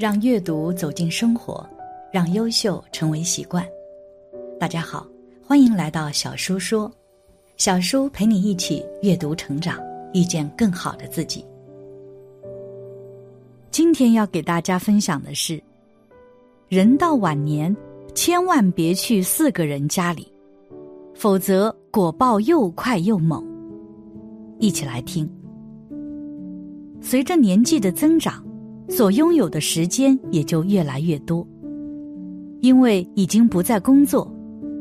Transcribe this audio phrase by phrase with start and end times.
[0.00, 1.62] 让阅读走进生活，
[2.10, 3.62] 让优秀成为习惯。
[4.58, 5.06] 大家好，
[5.46, 6.90] 欢迎来到小叔说，
[7.58, 9.78] 小叔陪你一起阅读成长，
[10.14, 11.44] 遇见更好的自己。
[13.70, 15.62] 今天要给大家分享的是，
[16.66, 17.76] 人到晚年，
[18.14, 20.32] 千万别去四个人家里，
[21.14, 23.46] 否则果报又快又猛。
[24.58, 25.30] 一起来听。
[27.02, 28.42] 随着年纪的增长。
[28.90, 31.46] 所拥有的时间也就越来越多，
[32.60, 34.30] 因为已经不再工作，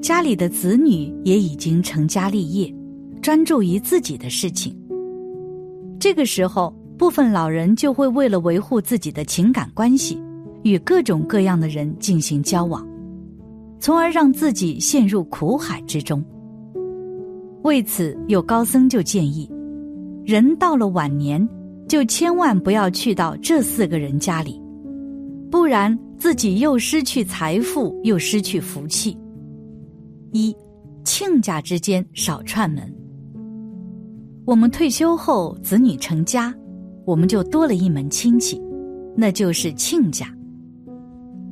[0.00, 2.74] 家里的子女也已经成家立业，
[3.20, 4.74] 专注于自己的事情。
[5.98, 10.18] 这个时候，部分老人就会为了维护自己的情感关系，
[10.62, 12.84] 与各种各样的人进行交往，
[13.78, 16.24] 从而让自己陷入苦海之中。
[17.64, 19.48] 为此，有高僧就建议，
[20.24, 21.46] 人到了晚年。
[21.90, 24.62] 就千万不要去到这四个人家里，
[25.50, 29.18] 不然自己又失去财富，又失去福气。
[30.30, 30.54] 一，
[31.04, 32.94] 亲家之间少串门。
[34.44, 36.54] 我们退休后，子女成家，
[37.04, 38.62] 我们就多了一门亲戚，
[39.16, 40.32] 那就是亲家。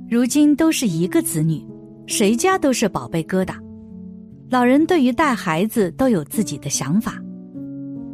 [0.09, 1.67] 如今都是一个子女，
[2.07, 3.57] 谁家都是宝贝疙瘩。
[4.49, 7.21] 老人对于带孩子都有自己的想法。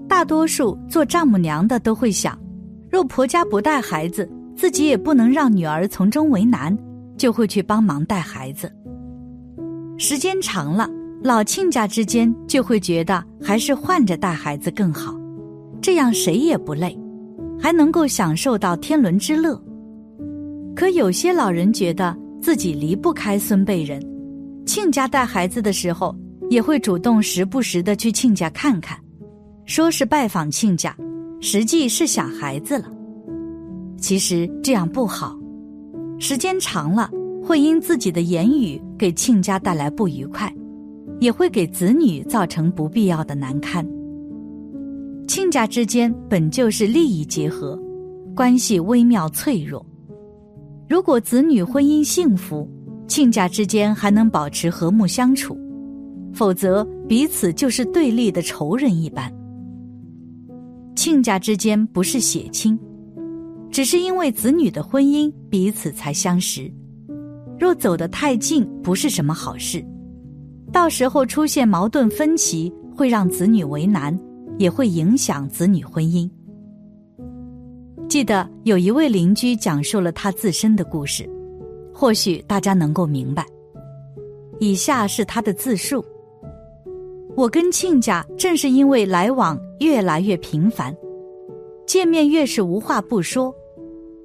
[0.08, 2.38] 大多数做丈母娘的都会想，
[2.91, 6.77] 若婆家不带孩子，自己也不能让女儿从中为难，
[7.16, 8.70] 就会去帮忙带孩子。
[9.98, 10.88] 时间长了，
[11.22, 15.14] 老亲家之间就会觉得还是换着带孩子更好，
[15.80, 16.96] 这样谁也不累，
[17.61, 19.61] 还能够享受到天伦之乐。
[20.77, 24.02] 可有些老人觉得自己离不开孙辈人，
[24.66, 26.14] 亲家带孩子的时候，
[26.50, 28.98] 也会主动时不时的去亲家看看。
[29.66, 30.94] 说是拜访亲家，
[31.40, 32.92] 实际是想孩子了。
[33.96, 35.39] 其实这样不好，
[36.18, 37.11] 时间长了
[37.42, 40.55] 会因自己的言语给亲家带来不愉快，
[41.18, 43.86] 也会给子女造成不必要的难堪。
[45.27, 47.80] 亲家之间本就是利益结合，
[48.36, 49.84] 关系微妙脆弱。
[50.86, 52.68] 如果子女婚姻幸福，
[53.08, 55.56] 亲家之间还能保持和睦相处；
[56.34, 59.33] 否则彼此就是对立的仇人一般。
[60.94, 62.78] 亲家之间不是血亲，
[63.70, 66.70] 只是因为子女的婚姻彼此才相识。
[67.58, 69.84] 若走得太近，不是什么好事，
[70.72, 74.18] 到时候出现矛盾分歧，会让子女为难，
[74.58, 76.28] 也会影响子女婚姻。
[78.08, 81.28] 记得有一位邻居讲述了他自身的故事，
[81.92, 83.44] 或许大家能够明白。
[84.60, 86.04] 以下是他的自述。
[87.36, 90.95] 我跟亲家正是因为来往越来越频繁，
[91.86, 93.55] 见面越是无话不说，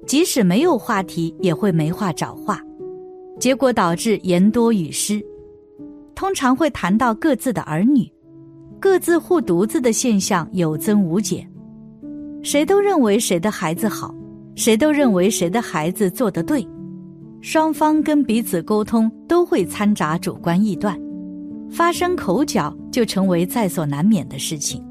[0.06, 2.60] 即使没有话题也会没话找话，
[3.38, 5.24] 结果导致言多语失。
[6.14, 8.10] 通常会谈到各自的儿女，
[8.78, 11.50] 各自护犊子的现象有增无减，
[12.42, 14.14] 谁都认为谁的孩子好，
[14.54, 16.66] 谁都认为谁的孩子做得对，
[17.40, 21.00] 双方跟彼此沟通都会掺杂主观臆断。
[21.70, 24.84] 发生口角就成为在所难免的事情。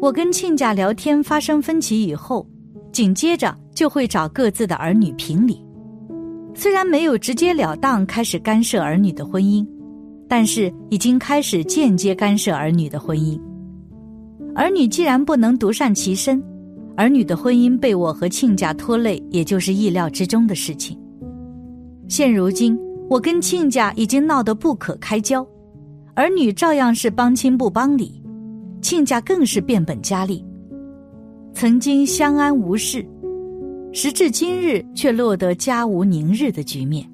[0.00, 2.46] 我跟亲家聊天发生分歧以后，
[2.92, 5.60] 紧接着就会找各自的儿女评理。
[6.54, 9.66] 虽然没有直截了当开始干涉儿女的婚姻，
[10.28, 13.40] 但是已经开始间接干涉儿女的婚姻。
[14.54, 16.42] 儿女既然不能独善其身，
[16.96, 20.98] 儿女的婚姻被我和亲家拖累，也就是意料之中的事情。
[22.08, 22.78] 现如今。
[23.10, 25.42] 我跟亲家已经闹得不可开交，
[26.14, 28.22] 儿女照样是帮亲不帮理，
[28.80, 30.44] 亲家更是变本加厉。
[31.52, 33.04] 曾经相安无事，
[33.92, 37.08] 时至今日却落得家无宁日的局面。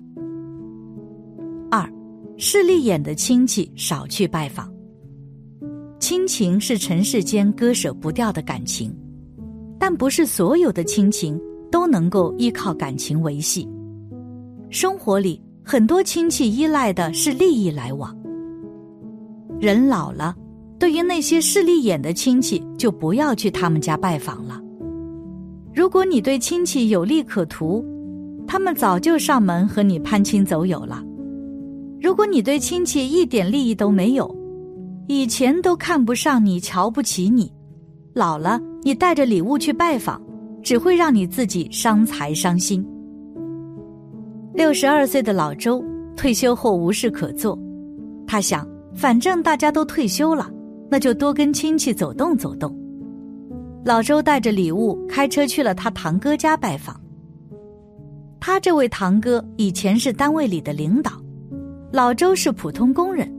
[1.70, 1.88] 二，
[2.36, 4.72] 势利眼的亲戚少去拜访。
[5.98, 8.94] 亲情是尘世间割舍不掉的感情，
[9.78, 11.40] 但不是所有的亲情
[11.70, 13.68] 都能够依靠感情维系。
[14.70, 15.40] 生活里。
[15.66, 18.14] 很多亲戚依赖的是利益来往。
[19.58, 20.36] 人老了，
[20.84, 24.60] 对于那些势利眼的亲戚，就不要去他们家拜访了。
[25.74, 27.82] 如果你对亲戚有利可图，
[28.46, 31.02] 他们早就上门和你攀亲走友了。
[32.02, 34.30] 如果你对亲戚一点利益都没有，
[35.08, 37.50] 以前都看不上你、瞧不起你，
[38.12, 40.20] 老了你带着礼物去拜访，
[40.62, 42.86] 只会让你自己伤财伤心。
[44.52, 45.82] 六十二岁的老周
[46.14, 47.58] 退休后无事可做，
[48.26, 50.50] 他想，反正大家都退休了，
[50.90, 52.74] 那就多跟亲戚走动走动。
[53.84, 56.98] 老周带着礼物开车去了他堂哥家拜访。
[58.40, 61.12] 他这位堂哥以前是单位里的领导，
[61.90, 63.30] 老周是普通工人，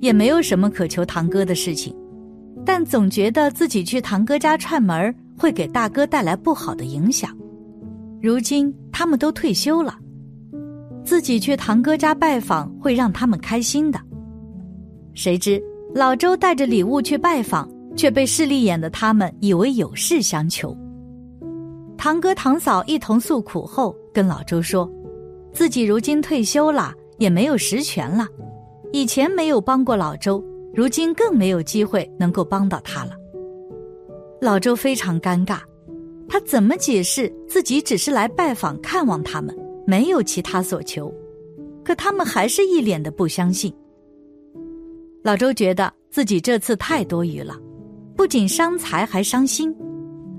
[0.00, 1.94] 也没有什么渴求堂哥的事情，
[2.64, 7.36] 但总觉得自己去堂哥家串门会给大哥带来不好的影响。
[8.22, 9.96] 如今他们都退休了，
[11.04, 14.00] 自己去堂哥家拜访会让他们开心的。
[15.14, 15.62] 谁知
[15.96, 17.66] 老周带着礼物去拜访。
[17.96, 20.76] 却被势利眼的他们以为有事相求。
[21.96, 24.86] 堂哥堂嫂一同诉苦后，跟老周说，
[25.50, 28.28] 自己如今退休了，也没有实权了，
[28.92, 30.44] 以前没有帮过老周，
[30.74, 33.12] 如今更没有机会能够帮到他了。
[34.42, 35.60] 老周非常尴尬，
[36.28, 39.56] 他怎么解释自己只是来拜访看望他们，
[39.86, 41.10] 没有其他所求？
[41.82, 43.74] 可他们还是一脸的不相信。
[45.26, 47.56] 老周觉得自己这次太多余了。
[48.14, 49.74] 不仅伤财还伤心，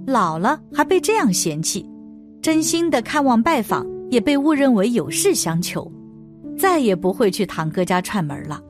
[0.06, 1.86] 老了还被这样嫌弃，
[2.42, 5.92] 真心的看望拜访也被误认为有事相求，
[6.58, 8.62] 再也不会去堂哥家串门了。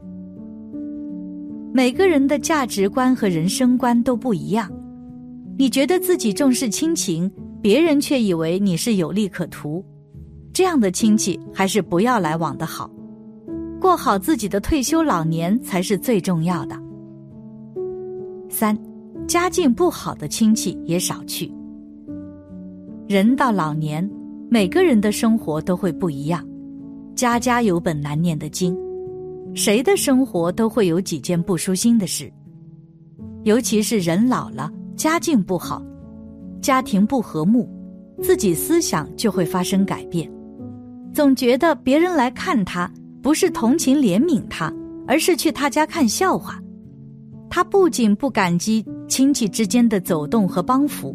[1.72, 4.68] 每个人的价值观和人生观都不一样，
[5.56, 7.32] 你觉得自己重视亲情，
[7.62, 9.86] 别人却以为你是有利可图，
[10.52, 12.90] 这样的亲戚还是不要来往的好，
[13.80, 16.78] 过好自己的退休老年才是最重要的。
[18.50, 18.78] 三。
[19.28, 21.52] 家境不好的亲戚也少去。
[23.10, 24.10] 人到老年，
[24.50, 26.48] 每个人的生活都会不一样，
[27.14, 28.74] 家家有本难念的经，
[29.54, 32.32] 谁的生活都会有几件不舒心的事。
[33.44, 35.84] 尤其是人老了，家境不好，
[36.62, 37.70] 家庭不和睦，
[38.22, 40.32] 自己思想就会发生改变，
[41.14, 42.90] 总觉得别人来看他，
[43.28, 44.74] 不是同情怜悯他，
[45.06, 46.58] 而是去他家看笑话。
[47.50, 48.86] 他不仅不感激。
[49.10, 51.14] 亲戚之间的走动和帮扶，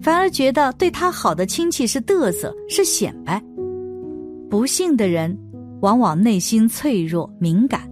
[0.00, 3.42] 反而觉得对他好的亲戚是嘚瑟，是显摆。
[4.48, 5.38] 不幸的人
[5.82, 7.82] 往往内心脆弱敏感，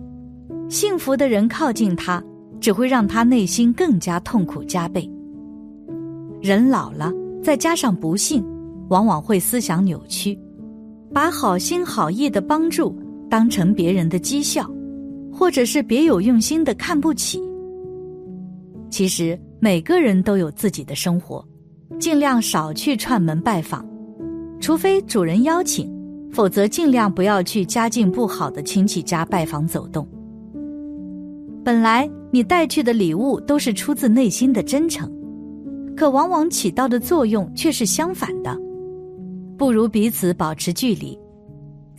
[0.70, 2.24] 幸福的人靠近他，
[2.58, 5.06] 只会让他内心更加痛苦加倍。
[6.40, 7.12] 人老了，
[7.42, 8.42] 再加上不幸，
[8.88, 10.38] 往往会思想扭曲，
[11.12, 12.96] 把好心好意的帮助
[13.32, 14.70] 当成别人的讥笑，
[15.32, 17.40] 或者是别有用心的看不起。
[18.90, 21.42] 其实每个人都有自己的生活，
[21.98, 23.88] 尽量少去串门拜访，
[24.60, 25.90] 除非主人邀请，
[26.30, 30.06] 否则尽量不要去家境不好的亲戚家拜访走动。
[31.64, 35.10] 本来你带去的礼物都是出自内心的真诚，
[35.96, 38.54] 可往往起到的作用却是相反的，
[39.56, 41.18] 不如彼此保持距离，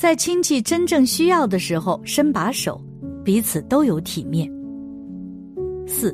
[0.03, 2.77] 在亲戚真正需要的时候伸把手，
[3.23, 4.51] 彼此都有体面。
[5.87, 6.13] 四。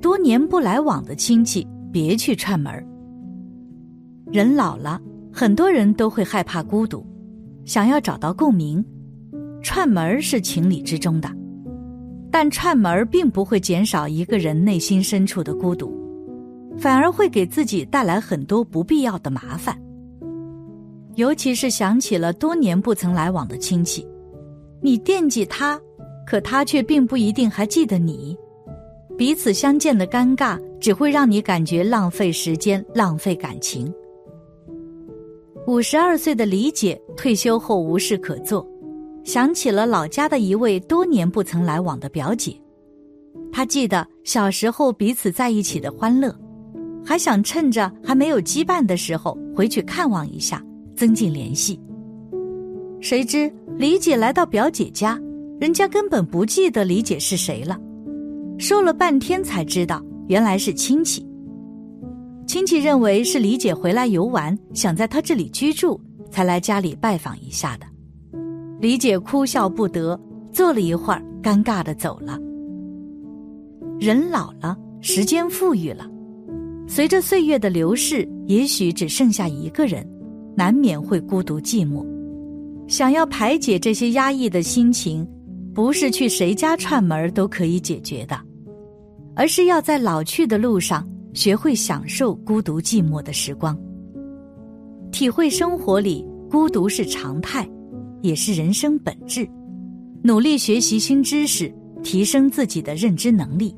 [0.00, 2.72] 多年不来往的亲戚，别去串门
[4.30, 5.00] 人老了，
[5.32, 7.04] 很多人都会害怕孤独，
[7.64, 8.84] 想要找到共鸣，
[9.60, 11.28] 串门是情理之中的。
[12.30, 15.92] 但串门并不会减少一个人内心深处的孤独，
[16.78, 19.76] 反而会给自己带来很多不必要的麻烦。
[21.16, 24.06] 尤其是想起了多年不曾来往的亲戚，
[24.80, 25.80] 你惦记他，
[26.26, 28.36] 可他却并不一定还记得你。
[29.16, 33.92] 彼此相见的尴尬，只会让你感觉浪费时间、浪费感情。
[35.68, 38.66] 五十二岁的李姐退休后无事可做，
[39.22, 42.60] 想起了老家的一位多年不曾来往的表姐，
[43.52, 46.36] 她记得小时候彼此在一起的欢乐，
[47.04, 50.60] 还想趁着还没有羁绊的时候回去看望一下，
[50.94, 51.80] 增进联系。
[53.00, 55.20] 谁知李姐来到表姐家，
[55.60, 57.78] 人家根本不记得李姐是谁了。
[58.58, 61.26] 说了半天才知道，原来是亲戚。
[62.46, 67.86] 亲戚认为是李姐回来游玩，想在她这里居住，才来家里拜访一下的。
[68.80, 70.18] 李姐哭笑不得，
[70.52, 72.38] 坐了一会儿，尴尬的走了。
[73.98, 76.06] 人老了，时间富裕了，
[76.86, 80.06] 随着岁月的流逝，也许只剩下一个人，
[80.56, 82.04] 难免会孤独寂寞。
[82.88, 85.26] 想要排解这些压抑的心情。
[85.74, 88.40] 不是去谁家串门都可以解决的，
[89.34, 93.76] 而是要在老去的路上学会享受孤独寂寞的时光，
[95.10, 97.68] 体会生活里孤独是常态，
[98.22, 99.44] 也是人生本质。
[100.22, 103.74] 努力学习新知识，提升自己的认知能力，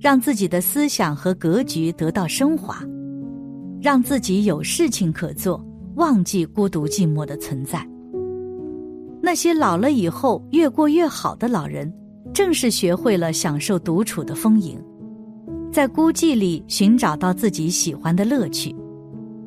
[0.00, 2.82] 让自己的思想和格局得到升华，
[3.80, 5.64] 让自己有事情可做，
[5.96, 7.86] 忘记孤独寂寞的存在。
[9.22, 11.92] 那些老了以后越过越好的老人，
[12.32, 14.78] 正是学会了享受独处的丰盈，
[15.72, 18.74] 在孤寂里寻找到自己喜欢的乐趣，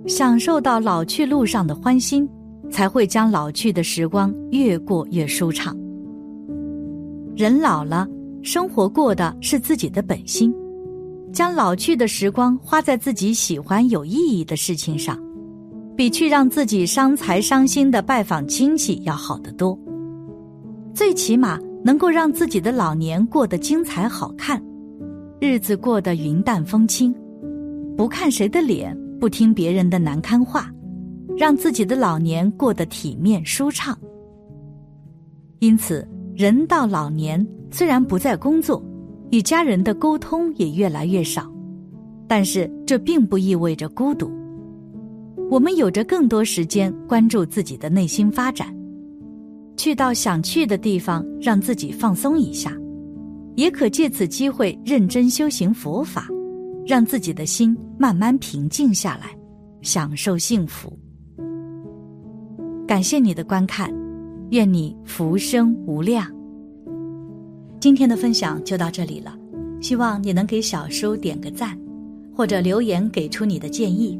[0.07, 2.27] 享受到老去路上的欢欣，
[2.71, 5.77] 才会将老去的时光越过越舒畅。
[7.35, 8.07] 人老了，
[8.41, 10.51] 生活过的是自己的本心，
[11.31, 15.15] 将老去的时光花在自己喜欢、有意义的事情上，
[15.97, 19.77] 比去让自己伤财伤心的拜访亲戚要好得多。
[20.93, 24.63] 最起码能够让自己的老年过得精彩好看，
[25.41, 27.13] 日子过得云淡风轻，
[27.97, 30.71] 不看谁的脸，不听别人的难堪话。
[31.35, 33.95] 让自己的老年过得体面舒畅。
[35.59, 38.83] 因此，人到老年虽然不再工作，
[39.29, 41.47] 与家人的沟通也越来越少，
[42.27, 44.31] 但是这并不意味着孤独。
[45.49, 48.67] 我们有着更多时间关注自己的内心发展，
[49.77, 52.75] 去到想去的地方，让自己放松一下，
[53.55, 56.27] 也可借此机会认真修行佛法，
[56.85, 59.37] 让自己的心慢慢平静下来，
[59.81, 60.91] 享受幸福。
[62.85, 63.89] 感谢你的观看，
[64.49, 66.29] 愿你福生无量。
[67.79, 69.33] 今天的分享就到这里了，
[69.79, 71.79] 希望你能给小叔点个赞，
[72.35, 74.19] 或者留言给出你的建议。